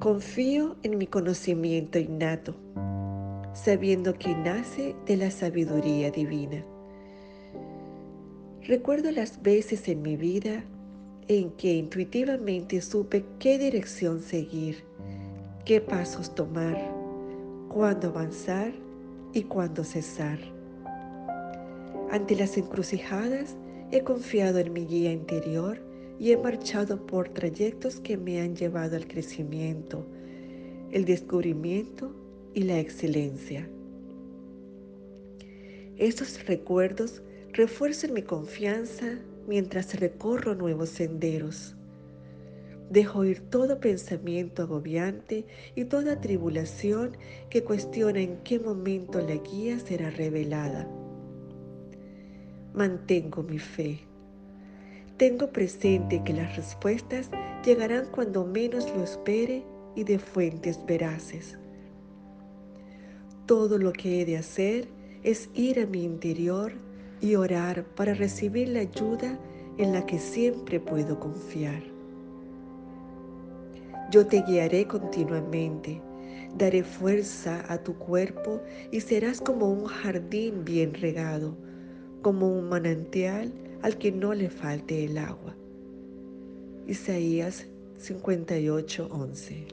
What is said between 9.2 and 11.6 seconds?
veces en mi vida en